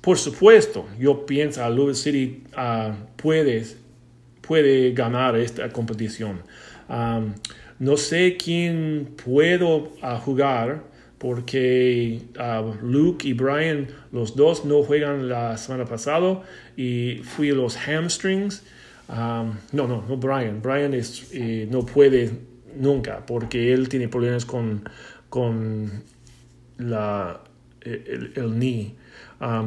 Por 0.00 0.16
supuesto, 0.16 0.86
yo 0.96 1.26
pienso 1.26 1.60
que 1.60 1.70
Louisville 1.70 1.96
City 1.96 2.44
puede 3.16 3.85
puede 4.46 4.92
ganar 4.92 5.36
esta 5.36 5.68
competición. 5.70 6.42
no 7.78 7.96
sé 7.96 8.36
quién 8.36 9.08
puedo 9.22 9.92
ah, 10.02 10.18
jugar 10.18 10.84
porque 11.18 12.20
ah, 12.38 12.62
Luke 12.82 13.26
y 13.26 13.32
Brian, 13.32 13.88
los 14.12 14.36
dos 14.36 14.64
no 14.64 14.82
juegan 14.82 15.28
la 15.28 15.56
semana 15.56 15.84
pasada 15.84 16.42
y 16.76 17.20
fui 17.22 17.50
los 17.50 17.76
hamstrings. 17.76 18.62
no, 19.08 19.54
no, 19.72 20.04
no 20.08 20.16
Brian. 20.16 20.60
Brian 20.62 20.94
es, 20.94 21.28
eh, 21.32 21.66
no 21.70 21.84
puede 21.84 22.30
nunca 22.76 23.24
porque 23.24 23.72
él 23.72 23.88
tiene 23.88 24.08
problemas 24.08 24.44
con, 24.44 24.88
con 25.28 26.02
el, 26.78 28.32
el 28.34 28.58
knee. 28.58 28.94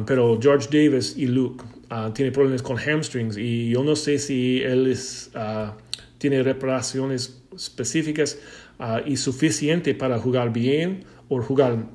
pero 0.06 0.38
George 0.40 0.68
Davis 0.70 1.16
y 1.16 1.26
Luke 1.26 1.64
uh, 1.90 2.12
tiene 2.12 2.30
problemas 2.30 2.62
con 2.62 2.78
hamstrings 2.78 3.36
y 3.36 3.70
yo 3.70 3.82
no 3.82 3.96
sé 3.96 4.18
si 4.18 4.62
él 4.62 4.86
es, 4.86 5.30
uh, 5.34 5.72
tiene 6.18 6.42
reparaciones 6.42 7.42
específicas 7.54 8.38
ah, 8.78 9.00
y 9.04 9.16
suficiente 9.16 9.94
para 9.94 10.18
jugar 10.18 10.52
bien 10.52 11.04
o 11.28 11.40
jugar 11.42 11.86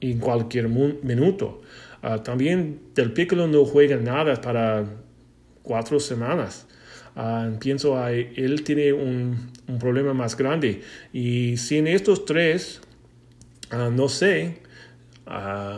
en 0.00 0.18
cualquier 0.18 0.68
minuto. 0.68 1.62
Ah, 2.02 2.22
también 2.22 2.80
Del 2.94 3.12
Piccolo 3.12 3.46
no 3.46 3.64
juega 3.64 3.96
nada 3.96 4.40
para 4.40 4.84
cuatro 5.62 6.00
semanas. 6.00 6.66
pienso 7.60 7.94
que 8.06 8.32
él 8.36 8.64
tiene 8.64 8.92
un, 8.92 9.52
un, 9.68 9.78
problema 9.78 10.12
más 10.12 10.36
grande. 10.36 10.82
Y 11.12 11.56
sin 11.56 11.86
estos 11.86 12.24
tres, 12.24 12.80
no 13.70 14.08
sé 14.08 14.58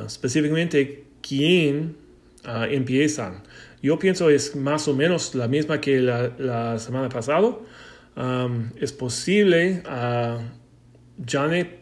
específicamente 0.06 1.04
quién 1.20 1.96
empiezan. 2.70 3.42
Yo 3.84 3.98
pienso 3.98 4.30
es 4.30 4.56
más 4.56 4.88
o 4.88 4.94
menos 4.94 5.34
la 5.34 5.46
misma 5.46 5.78
que 5.78 6.00
la, 6.00 6.78
semana 6.78 7.10
pasada. 7.10 7.54
es 8.80 8.92
posible 8.94 9.82
uh, 9.84 10.40
Janet 11.26 11.80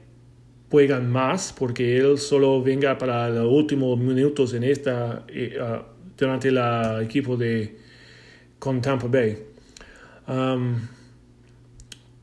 juegan 0.69 1.09
más 1.13 1.55
porque 1.57 1.99
él 1.99 2.19
solo 2.19 2.61
venga 2.61 2.99
para 2.99 3.29
los 3.29 3.47
últimos 3.47 3.97
minutos 3.97 4.53
en 4.53 4.65
esta 4.65 5.25
eh, 5.29 5.57
uh, 5.61 5.85
durante 6.19 6.49
el 6.49 6.59
equipo 7.05 7.37
de 7.37 7.79
con 8.59 8.81
Tampa 8.81 9.07
Bay. 9.07 9.39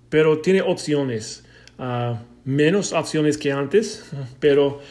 pero 0.09 0.39
tiene 0.39 0.61
opciones, 0.61 1.45
menos 2.43 2.91
opciones 2.91 3.37
que 3.37 3.53
antes, 3.53 4.11
pero 4.41 4.81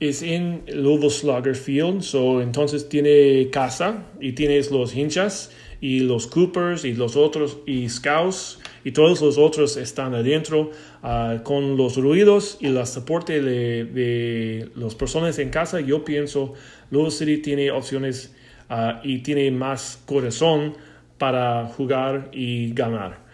es 0.00 0.22
en 0.22 0.62
Louisville 0.68 1.10
Slugger 1.10 1.54
Field, 1.54 2.02
so 2.02 2.40
entonces 2.40 2.88
tiene 2.88 3.48
casa 3.50 4.06
y 4.20 4.32
tienes 4.32 4.70
los 4.70 4.94
hinchas 4.94 5.50
y 5.80 6.00
los 6.00 6.26
Coopers 6.26 6.84
y 6.84 6.94
los 6.94 7.16
otros 7.16 7.58
y 7.66 7.88
Scouts 7.88 8.60
y 8.84 8.92
todos 8.92 9.20
los 9.20 9.38
otros 9.38 9.76
están 9.76 10.14
adentro 10.14 10.70
uh, 11.02 11.42
con 11.42 11.76
los 11.76 11.96
ruidos 11.96 12.58
y 12.60 12.66
el 12.66 12.86
soporte 12.86 13.42
de, 13.42 13.84
de 13.84 14.70
las 14.76 14.94
personas 14.94 15.38
en 15.38 15.50
casa. 15.50 15.80
Yo 15.80 16.04
pienso 16.04 16.54
Louisville 16.90 17.12
City 17.12 17.38
tiene 17.38 17.70
opciones 17.70 18.34
uh, 18.70 19.04
y 19.04 19.18
tiene 19.18 19.50
más 19.50 20.00
corazón 20.06 20.74
para 21.18 21.66
jugar 21.66 22.30
y 22.32 22.72
ganar. 22.72 23.26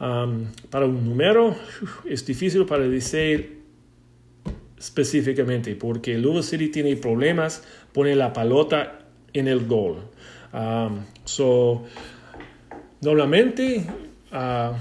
Um, 0.00 0.46
para 0.70 0.86
un 0.86 1.04
número 1.04 1.56
es 2.08 2.24
difícil 2.24 2.64
para 2.66 2.88
decir 2.88 3.57
específicamente, 4.78 5.74
porque 5.74 6.16
Louisville 6.18 6.42
City 6.42 6.68
tiene 6.68 6.96
problemas, 6.96 7.62
pone 7.92 8.14
la 8.14 8.32
pelota 8.32 9.00
en 9.32 9.48
el 9.48 9.66
gol. 9.66 9.96
Um, 10.52 11.04
so, 11.24 11.84
normalmente, 13.00 13.84
uh, 14.32 14.74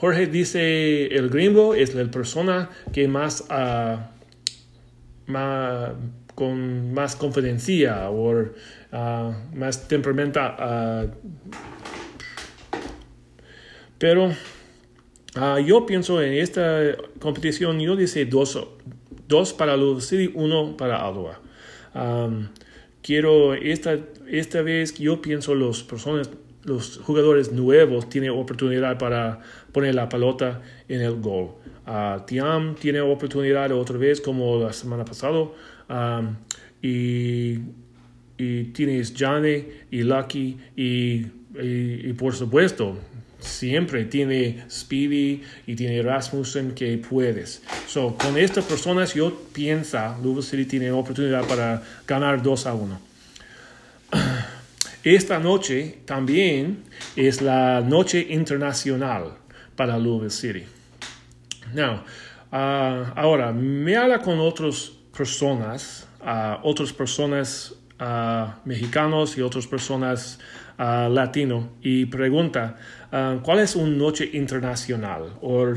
Jorge 0.00 0.26
dice 0.26 1.06
el 1.06 1.28
gringo 1.28 1.74
es 1.74 1.94
la 1.94 2.04
persona 2.10 2.70
que 2.92 3.08
más, 3.08 3.44
uh, 3.50 3.98
más 5.26 5.92
con 6.34 6.94
más 6.94 7.16
confidencia 7.16 8.08
o 8.10 8.30
uh, 8.30 9.32
más 9.54 9.88
temperamento. 9.88 10.40
pero 13.98 14.30
Ah, 15.40 15.60
yo 15.60 15.86
pienso 15.86 16.20
en 16.20 16.32
esta 16.32 16.96
competición, 17.20 17.78
yo 17.78 17.94
dice 17.94 18.24
dos, 18.24 18.58
dos 19.28 19.52
para 19.52 19.76
los 19.76 20.04
City, 20.04 20.32
uno 20.34 20.76
para 20.76 21.06
Alba. 21.06 21.38
quiero 23.02 23.54
esta, 23.54 23.98
esta 24.26 24.62
vez, 24.62 24.94
yo 24.98 25.22
pienso 25.22 25.54
los 25.54 25.84
personas, 25.84 26.28
los 26.64 26.98
jugadores 27.04 27.52
nuevos 27.52 28.08
tienen 28.08 28.30
oportunidad 28.30 28.98
para 28.98 29.38
poner 29.70 29.94
la 29.94 30.08
pelota 30.08 30.60
en 30.88 31.02
el 31.02 31.20
gol. 31.20 31.50
Uh, 31.86 32.20
Tiam 32.26 32.74
tiene 32.74 33.00
oportunidad 33.00 33.70
otra 33.70 33.96
vez 33.96 34.20
como 34.20 34.58
la 34.58 34.72
semana 34.72 35.04
pasada. 35.04 35.46
y, 36.82 37.58
y 38.38 38.64
tienes 38.72 39.14
Johnny 39.16 39.66
y 39.92 40.02
Lucky 40.02 40.58
y, 40.76 41.26
y 41.60 42.12
por 42.14 42.34
supuesto 42.34 42.96
siempre 43.40 44.04
tiene 44.04 44.64
Speedy 44.70 45.42
y 45.66 45.76
tiene 45.76 46.02
Rasmussen 46.02 46.74
que 46.74 46.98
puedes. 46.98 47.62
So, 47.86 48.16
con 48.16 48.36
estas 48.36 48.64
personas 48.64 49.14
yo 49.14 49.32
pienso 49.52 49.98
Louisville 50.22 50.42
City 50.42 50.64
tiene 50.64 50.90
oportunidad 50.90 51.44
para 51.46 51.82
ganar 52.06 52.42
2 52.42 52.66
a 52.66 52.74
1. 52.74 53.00
Esta 55.04 55.38
noche 55.38 55.98
también 56.04 56.84
es 57.16 57.40
la 57.40 57.80
noche 57.80 58.26
internacional 58.30 59.38
para 59.76 59.98
Louisville 59.98 60.30
City. 60.30 60.64
Now, 61.72 62.02
uh, 62.52 63.12
ahora, 63.14 63.52
me 63.52 63.96
habla 63.96 64.20
con 64.20 64.40
otras 64.40 64.90
personas, 65.16 66.06
otras 66.62 66.92
personas 66.92 67.74
uh, 68.00 68.50
mexicanos 68.64 69.36
y 69.38 69.42
otras 69.42 69.66
personas 69.66 70.38
latino 70.78 71.70
y 71.82 72.06
pregunta, 72.06 72.76
uh, 73.12 73.40
¿cuál 73.42 73.58
es 73.60 73.74
una 73.74 73.96
noche 73.96 74.30
internacional? 74.32 75.34
O 75.42 75.64
uh, 75.64 75.76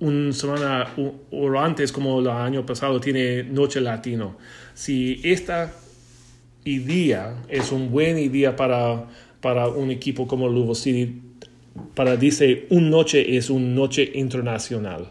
un 0.00 0.32
semana 0.32 0.86
o 1.30 1.58
antes, 1.58 1.90
como 1.90 2.20
el 2.20 2.28
año 2.28 2.64
pasado, 2.64 3.00
tiene 3.00 3.42
noche 3.42 3.80
latino. 3.80 4.36
Si 4.74 5.20
esta 5.24 5.72
idea 6.64 7.42
es 7.48 7.72
un 7.72 7.90
buen 7.90 8.18
idea 8.18 8.54
para, 8.54 9.06
para 9.40 9.68
un 9.68 9.90
equipo 9.90 10.28
como 10.28 10.48
Louisville 10.48 10.74
City, 10.74 11.22
para 11.94 12.16
dice, 12.16 12.66
un 12.70 12.88
noche 12.88 13.36
es 13.36 13.50
una 13.50 13.66
noche 13.66 14.12
internacional. 14.14 15.08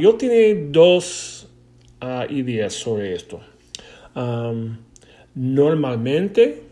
yo 0.00 0.14
tiene 0.14 0.68
dos 0.70 1.48
ideas 2.30 2.72
sobre 2.72 3.14
esto. 3.14 3.40
Normalmente 5.34 6.71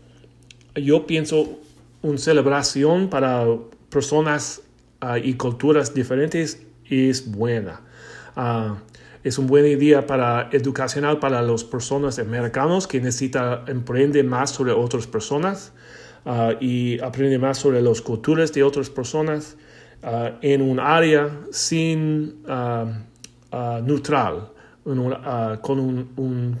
yo 0.75 1.05
pienso 1.05 1.59
una 2.01 2.17
celebración 2.17 3.09
para 3.09 3.45
personas 3.89 4.61
ah, 5.01 5.19
y 5.19 5.33
culturas 5.35 5.93
diferentes 5.93 6.61
es 6.89 7.31
buena. 7.31 7.81
Ah, 8.35 8.77
es 9.23 9.37
un 9.37 9.47
buen 9.47 9.77
día 9.77 10.07
para 10.07 10.49
educacional 10.51 11.19
para 11.19 11.41
las 11.41 11.63
personas 11.63 12.17
americanos 12.17 12.87
que 12.87 12.99
necesitan 12.99 13.69
aprender 13.69 14.25
más 14.25 14.49
sobre 14.49 14.71
otras 14.71 15.05
personas 15.05 15.73
uh, 16.25 16.53
y 16.59 16.99
aprender 16.99 17.39
más 17.39 17.59
sobre 17.59 17.83
las 17.83 18.01
culturas 18.01 18.51
de 18.51 18.63
otras 18.63 18.89
personas 18.89 19.57
en 20.41 20.63
un 20.63 20.79
área 20.79 21.29
sin 21.51 22.41
neutral, 23.85 24.49
con 24.83 25.79
un 25.79 26.57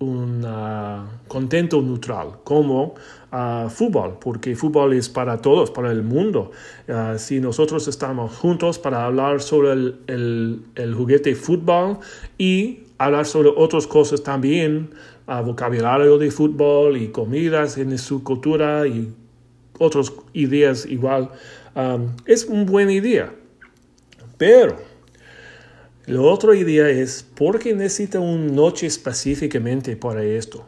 uh, 0.00 1.06
contento 1.28 1.80
neutral 1.82 2.40
como 2.44 2.94
uh, 3.32 3.68
fútbol, 3.68 4.18
porque 4.18 4.56
fútbol 4.56 4.94
es 4.94 5.08
para 5.08 5.38
todos, 5.38 5.70
para 5.70 5.92
el 5.92 6.02
mundo. 6.02 6.50
Uh, 6.88 7.18
si 7.18 7.40
nosotros 7.40 7.86
estamos 7.86 8.36
juntos 8.36 8.78
para 8.78 9.04
hablar 9.04 9.40
sobre 9.40 9.72
el, 9.72 10.62
el, 10.74 10.94
juguete 10.94 11.34
fútbol 11.34 11.98
y 12.38 12.80
hablar 12.98 13.26
sobre 13.26 13.50
otras 13.56 13.86
cosas 13.86 14.22
también, 14.22 14.90
vocabulario 15.44 16.18
de 16.18 16.28
fútbol 16.32 16.96
y 16.96 17.08
comidas 17.08 17.78
en 17.78 17.96
su 17.98 18.24
cultura 18.24 18.84
y 18.88 19.14
otras 19.78 20.12
ideas 20.32 20.84
igual, 20.86 21.30
es 22.26 22.46
una 22.46 22.64
buena 22.64 22.92
idea. 22.92 23.32
Pero 24.36 24.76
la 26.06 26.22
otra 26.22 26.56
idea 26.56 26.88
es, 26.88 27.22
¿por 27.22 27.58
qué 27.58 27.74
necesita 27.74 28.20
una 28.20 28.50
noche 28.52 28.86
específicamente 28.86 29.96
para 29.96 30.24
esto? 30.24 30.66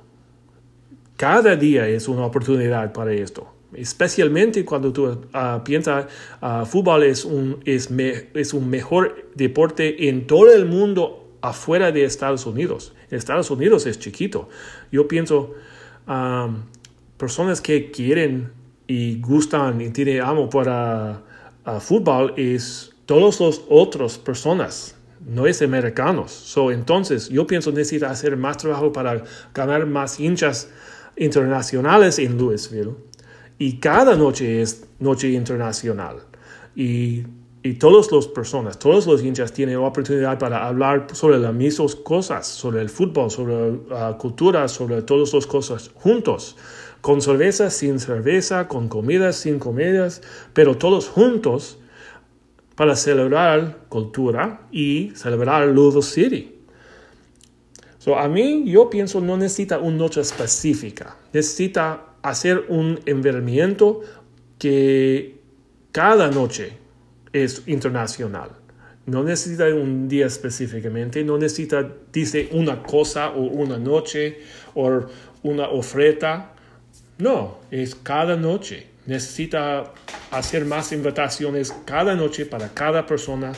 Cada 1.16 1.56
día 1.56 1.88
es 1.88 2.08
una 2.08 2.26
oportunidad 2.26 2.92
para 2.92 3.12
esto. 3.12 3.48
Especialmente 3.72 4.64
cuando 4.64 4.92
tú 4.92 5.06
uh, 5.06 5.64
piensas, 5.64 6.06
uh, 6.42 6.66
fútbol 6.66 7.04
es 7.04 7.24
un, 7.24 7.60
es, 7.64 7.88
es 8.34 8.52
un 8.52 8.68
mejor 8.68 9.30
deporte 9.34 10.08
en 10.08 10.26
todo 10.26 10.52
el 10.52 10.66
mundo 10.66 11.36
afuera 11.40 11.90
de 11.90 12.04
Estados 12.04 12.44
Unidos. 12.44 12.94
Estados 13.10 13.50
Unidos 13.50 13.86
es 13.86 13.98
chiquito. 13.98 14.48
Yo 14.90 15.08
pienso, 15.08 15.54
um, 16.06 16.62
personas 17.16 17.60
que 17.60 17.90
quieren 17.90 18.52
y 18.86 19.20
gustan 19.20 19.80
y 19.80 19.90
tienen 19.90 20.20
amo 20.20 20.50
para 20.50 21.22
uh, 21.66 21.80
fútbol 21.80 22.34
es 22.36 22.92
todas 23.06 23.40
las 23.40 23.62
otras 23.68 24.18
personas 24.18 24.96
no 25.26 25.46
es 25.46 25.62
americanos. 25.62 26.30
So, 26.32 26.70
entonces, 26.70 27.28
yo 27.28 27.46
pienso 27.46 27.70
necesita 27.72 28.10
hacer 28.10 28.36
más 28.36 28.56
trabajo 28.58 28.92
para 28.92 29.22
ganar 29.54 29.86
más 29.86 30.18
hinchas 30.20 30.68
internacionales 31.16 32.18
en 32.18 32.38
Louisville. 32.38 32.94
Y 33.58 33.78
cada 33.78 34.16
noche 34.16 34.62
es 34.62 34.86
noche 34.98 35.30
internacional. 35.30 36.16
Y, 36.74 37.22
y 37.62 37.74
todas 37.74 38.10
las 38.10 38.26
personas, 38.26 38.78
todos 38.78 39.06
los 39.06 39.22
hinchas 39.22 39.52
tienen 39.52 39.76
oportunidad 39.76 40.38
para 40.38 40.66
hablar 40.66 41.06
sobre 41.12 41.38
las 41.38 41.54
mismas 41.54 41.94
cosas, 41.94 42.46
sobre 42.46 42.80
el 42.80 42.88
fútbol, 42.88 43.30
sobre 43.30 43.78
la 43.88 44.16
cultura, 44.18 44.66
sobre 44.66 45.02
todas 45.02 45.32
las 45.32 45.46
cosas 45.46 45.90
juntos. 45.94 46.56
con 47.02 47.20
cerveza, 47.20 47.68
sin 47.68 47.98
cerveza, 47.98 48.68
con 48.68 48.88
comidas, 48.88 49.34
sin 49.34 49.58
comidas, 49.58 50.22
pero 50.54 50.76
todos 50.78 51.08
juntos 51.08 51.78
para 52.82 52.96
celebrar 52.96 53.86
cultura 53.88 54.66
y 54.72 55.12
celebrar 55.14 55.68
Louisville 55.68 56.02
City. 56.02 56.52
So, 57.98 58.18
a 58.18 58.26
mí, 58.26 58.64
yo 58.66 58.90
pienso, 58.90 59.20
no 59.20 59.36
necesita 59.36 59.78
una 59.78 59.98
noche 59.98 60.20
específica. 60.20 61.16
Necesita 61.32 62.06
hacer 62.22 62.64
un 62.68 62.98
envenenamiento 63.06 64.00
que 64.58 65.38
cada 65.92 66.28
noche 66.32 66.72
es 67.32 67.62
internacional. 67.68 68.50
No 69.06 69.22
necesita 69.22 69.66
un 69.66 70.08
día 70.08 70.26
específicamente, 70.26 71.22
no 71.22 71.38
necesita, 71.38 71.88
dice, 72.12 72.48
una 72.50 72.82
cosa 72.82 73.30
o 73.30 73.42
una 73.42 73.78
noche 73.78 74.38
o 74.74 75.06
una 75.44 75.68
oferta. 75.68 76.52
No, 77.18 77.58
es 77.70 77.94
cada 77.94 78.34
noche. 78.34 78.88
Necesita 79.06 79.92
hacer 80.30 80.64
más 80.64 80.92
invitaciones 80.92 81.74
cada 81.84 82.14
noche 82.14 82.46
para 82.46 82.68
cada 82.68 83.06
persona. 83.06 83.52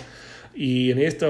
Y 0.54 0.90
en 0.90 1.00
esta, 1.00 1.26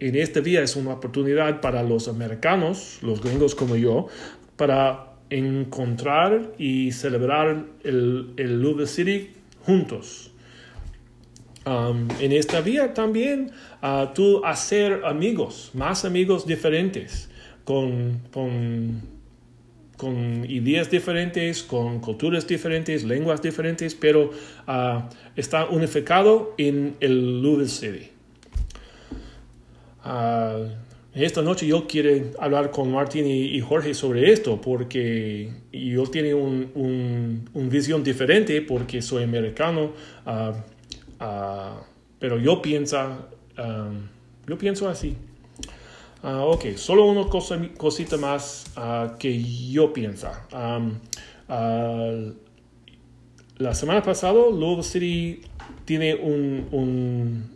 en 0.00 0.16
este 0.16 0.40
día 0.40 0.62
es 0.62 0.76
una 0.76 0.94
oportunidad 0.94 1.60
para 1.60 1.82
los 1.82 2.08
americanos, 2.08 2.98
los 3.02 3.22
gringos 3.22 3.54
como 3.54 3.76
yo, 3.76 4.08
para 4.56 5.14
encontrar 5.30 6.52
y 6.58 6.92
celebrar 6.92 7.64
el, 7.82 8.32
el 8.36 8.86
City 8.86 9.30
juntos. 9.64 10.30
Um, 11.66 12.08
en 12.20 12.32
esta 12.32 12.60
vía 12.60 12.92
también 12.92 13.50
uh, 13.82 14.12
tú 14.14 14.44
hacer 14.44 15.02
amigos, 15.06 15.70
más 15.72 16.04
amigos 16.04 16.46
diferentes, 16.46 17.30
con, 17.64 18.20
con, 18.30 19.13
con, 20.04 20.44
ideas 20.50 20.90
diferentes, 20.90 21.62
con 21.62 21.98
culturas 22.00 22.46
diferentes, 22.46 23.04
lenguas 23.04 23.40
diferentes, 23.40 23.94
pero 23.94 24.30
uh, 24.68 25.00
está 25.34 25.64
unificado 25.64 26.54
en 26.58 26.94
el 27.00 27.40
Louisville 27.40 27.68
City. 27.68 28.10
Uh, 30.04 30.68
esta 31.14 31.40
noche 31.40 31.66
yo 31.66 31.86
quiero 31.86 32.32
hablar 32.38 32.70
con 32.70 32.92
Martín 32.92 33.26
y, 33.26 33.58
Jorge 33.60 33.94
sobre 33.94 34.30
esto 34.30 34.60
porque 34.60 35.50
yo 35.72 36.04
tengo 36.10 36.36
una 36.36 36.66
un, 36.74 37.68
visión 37.70 38.04
diferente 38.04 38.60
porque 38.60 39.00
soy 39.00 39.22
americano, 39.22 39.92
uh, 40.26 41.24
pero 42.18 42.38
yo 42.38 42.60
pienso, 42.60 43.28
yo 44.46 44.58
pienso 44.58 44.86
así. 44.86 45.16
Uh, 46.24 46.52
ok, 46.54 46.76
solo 46.76 47.04
una 47.04 47.28
cosa, 47.28 47.60
cosita 47.76 48.16
más 48.16 48.64
que 49.18 49.42
yo 49.70 49.92
pienso. 49.92 50.30
Um, 50.52 50.98
la 53.58 53.74
semana 53.74 54.02
pasada, 54.02 54.32
Louisville 54.32 54.82
City 54.82 55.42
tiene 55.84 56.14
un, 56.14 56.66
un 56.72 57.54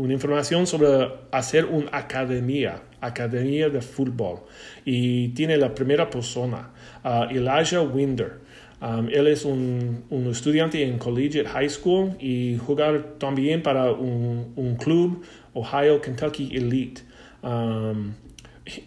una 0.00 0.12
información 0.12 0.66
sobre 0.66 1.08
hacer 1.30 1.66
una 1.66 1.88
academia, 1.92 2.82
academia 3.00 3.68
de 3.68 3.80
fútbol. 3.80 4.40
Y 4.84 5.28
tiene 5.28 5.56
la 5.56 5.74
primera 5.74 6.08
persona, 6.08 6.70
Elijah 7.30 7.82
Winder. 7.82 8.40
Él 9.12 9.26
es 9.26 9.44
un, 9.44 10.04
un, 10.10 10.30
estudiante 10.30 10.82
en 10.82 10.98
Collegiate 10.98 11.48
High 11.48 11.68
School 11.68 12.16
y 12.18 12.56
jugar 12.56 13.16
también 13.18 13.62
para 13.62 13.92
un, 13.92 14.52
un 14.56 14.76
club, 14.76 15.22
Ohio 15.52 16.00
Kentucky 16.00 16.56
Elite. 16.56 17.02
Um, 17.42 18.12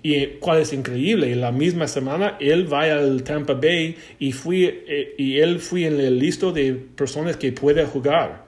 y 0.01 0.25
cuál 0.39 0.61
es 0.61 0.71
increíble, 0.71 1.31
en 1.31 1.41
la 1.41 1.51
misma 1.51 1.87
semana 1.87 2.37
él 2.39 2.71
va 2.71 2.83
al 2.83 3.23
Tampa 3.23 3.53
Bay 3.53 3.97
y, 4.19 4.31
fui, 4.31 4.65
eh, 4.65 5.15
y 5.17 5.39
él 5.39 5.59
fue 5.59 5.85
en 5.85 5.99
el 5.99 6.19
listo 6.19 6.51
de 6.51 6.73
personas 6.73 7.37
que 7.37 7.51
puede 7.51 7.85
jugar. 7.85 8.47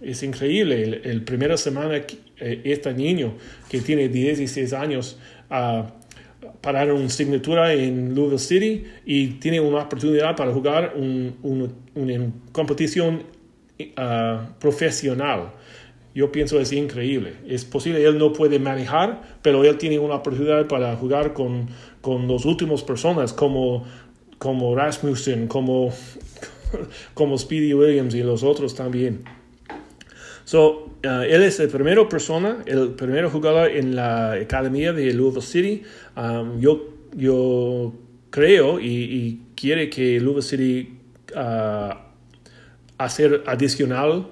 Es 0.00 0.22
increíble. 0.22 0.82
El, 0.82 0.94
el 1.04 1.22
primera 1.24 1.56
semana, 1.56 1.96
eh, 1.96 2.60
este 2.64 2.94
niño 2.94 3.34
que 3.68 3.80
tiene 3.80 4.08
16 4.08 4.72
años, 4.72 5.18
uh, 5.50 5.84
para 6.60 6.92
una 6.92 7.08
signatura 7.08 7.72
en 7.72 8.14
Louisville 8.14 8.38
City 8.38 8.84
y 9.04 9.28
tiene 9.38 9.60
una 9.60 9.82
oportunidad 9.82 10.36
para 10.36 10.52
jugar 10.52 10.94
un, 10.96 11.36
una 11.94 12.32
competición 12.52 13.22
ah, 13.96 14.50
profesional. 14.58 15.52
Yo 16.14 16.32
pienso 16.32 16.58
es 16.60 16.72
increíble. 16.72 17.34
Es 17.46 17.64
posible, 17.64 18.04
él 18.04 18.18
no 18.18 18.32
puede 18.32 18.58
manejar, 18.58 19.22
pero 19.42 19.64
él 19.64 19.78
tiene 19.78 19.98
una 19.98 20.16
oportunidad 20.16 20.66
para 20.66 20.96
jugar 20.96 21.32
con, 21.32 21.68
con 22.00 22.26
los 22.26 22.44
últimos 22.44 22.82
personas 22.82 23.32
como, 23.32 23.84
como 24.38 24.74
Rasmussen, 24.74 25.46
como, 25.46 25.92
como 27.14 27.38
Speedy 27.38 27.74
Williams 27.74 28.14
y 28.14 28.22
los 28.22 28.42
otros 28.42 28.74
también. 28.74 29.22
So, 30.44 30.90
uh, 31.04 31.22
él 31.22 31.44
es 31.44 31.60
la 31.60 31.68
primera 31.68 32.08
persona, 32.08 32.58
el 32.66 32.90
primer 32.90 33.26
jugador 33.26 33.70
en 33.70 33.94
la 33.94 34.32
academia 34.32 34.92
de 34.92 35.12
Louisville 35.12 35.42
City. 35.42 35.82
Um, 36.16 36.60
yo, 36.60 36.88
yo 37.14 37.92
creo 38.30 38.80
y, 38.80 39.42
quiere 39.54 39.88
que 39.90 40.18
Louisville 40.18 40.42
City 40.42 40.98
uh, 41.36 41.94
hacer 42.98 43.44
adicional 43.46 44.26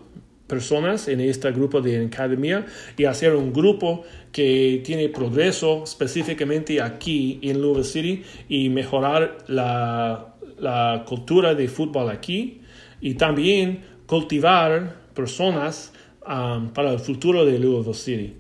personas 0.48 1.06
en 1.06 1.20
este 1.20 1.52
grupo 1.52 1.80
de 1.80 2.06
academia 2.06 2.66
y 2.96 3.04
hacer 3.04 3.37
un 3.37 3.52
grupo 3.52 4.02
que 4.32 4.82
tiene 4.84 5.08
progreso 5.11 5.84
específicamente 5.84 6.80
aquí 6.82 7.38
en 7.42 7.61
Louisville 7.62 7.84
City 7.84 8.22
y 8.48 8.68
mejorar 8.70 9.38
la, 9.46 10.34
la 10.58 11.04
cultura 11.06 11.54
de 11.54 11.68
fútbol 11.68 12.11
aquí 12.11 12.62
y 13.00 13.14
también 13.14 13.84
cultivar 14.06 14.96
personas 15.14 15.92
Um, 16.28 16.68
para 16.74 16.92
el 16.92 16.98
futuro 16.98 17.46
de 17.46 17.58
Louisville 17.58 17.94
City. 17.94 18.37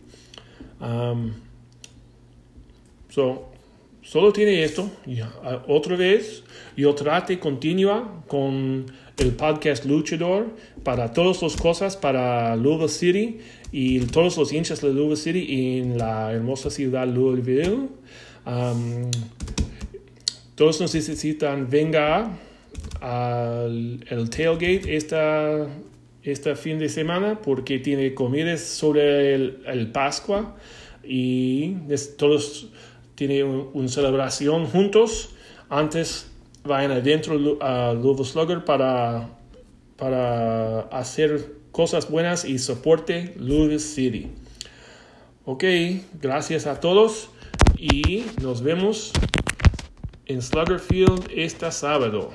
Um, 0.78 1.32
so, 3.08 3.48
solo 4.02 4.30
tiene 4.30 4.62
esto. 4.62 4.90
Y, 5.06 5.22
uh, 5.22 5.26
otra 5.68 5.96
vez, 5.96 6.44
yo 6.76 6.94
trate 6.94 7.38
continua 7.38 8.22
con 8.28 8.84
el 9.18 9.32
podcast 9.32 9.84
Luchador 9.84 10.46
para 10.84 11.12
todas 11.12 11.42
las 11.42 11.56
cosas 11.56 11.96
para 11.96 12.54
Louisville 12.56 12.88
City 12.88 13.38
y 13.72 14.00
todos 14.00 14.36
los 14.36 14.52
hinchas 14.52 14.80
de 14.80 14.92
Louisville 14.92 15.16
City 15.16 15.78
en 15.78 15.98
la 15.98 16.32
hermosa 16.32 16.70
ciudad 16.70 17.06
Louisville. 17.06 17.88
Um, 18.46 19.10
todos 20.54 20.80
necesitan 20.80 21.68
venga 21.68 22.30
al 23.00 24.04
el 24.08 24.30
tailgate 24.30 24.96
esta 24.96 25.66
este 26.22 26.56
fin 26.56 26.78
de 26.78 26.88
semana 26.88 27.40
porque 27.42 27.78
tiene 27.78 28.14
comidas 28.14 28.60
sobre 28.60 29.34
el, 29.34 29.90
Pascua 29.92 30.56
y 31.02 31.74
todos 32.16 32.68
tienen 33.14 33.68
una 33.72 33.88
celebración 33.88 34.66
juntos. 34.66 35.30
Antes 35.70 36.30
vayan 36.68 36.92
adentro 36.92 37.58
a 37.60 37.92
Louisville 37.94 38.24
Slugger 38.24 38.64
para, 38.64 39.28
para 39.96 40.82
hacer 40.82 41.54
cosas 41.72 42.08
buenas 42.08 42.44
y 42.44 42.58
soporte 42.58 43.34
Louisville 43.36 43.80
City. 43.80 44.30
Ok, 45.44 45.64
gracias 46.20 46.66
a 46.66 46.78
todos 46.78 47.30
y 47.76 48.24
nos 48.40 48.62
vemos 48.62 49.12
en 50.26 50.42
Slugger 50.42 50.78
Field 50.78 51.28
este 51.34 51.72
sábado. 51.72 52.30